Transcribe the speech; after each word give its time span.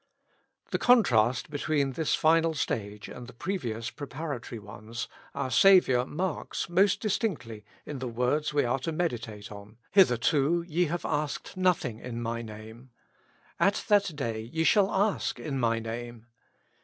The 0.71 0.79
contrast 0.79 1.51
between 1.51 1.91
this 1.91 2.15
final 2.15 2.55
stage 2.55 3.07
and 3.07 3.27
the 3.27 3.33
pre 3.33 3.59
vious 3.59 3.95
preparatory 3.95 4.57
ones 4.57 5.07
our 5.35 5.51
Saviour 5.51 6.07
marks 6.07 6.67
most 6.67 7.01
distinctly 7.01 7.63
in 7.85 7.99
the 7.99 8.07
words 8.07 8.51
we 8.51 8.65
are 8.65 8.79
to 8.79 8.91
meditate 8.91 9.51
on: 9.51 9.77
^'Hitherto 9.95 10.65
ye 10.67 10.85
have 10.85 11.05
asked 11.05 11.55
nothing 11.55 11.99
in 11.99 12.19
my 12.19 12.41
Name;" 12.41 12.89
''At 13.61 13.85
that 13.89 14.15
day 14.15 14.41
ye 14.51 14.63
shall 14.63 14.89
ask 14.91 15.39
in 15.39 15.59
my 15.59 15.77
Name. 15.77 16.25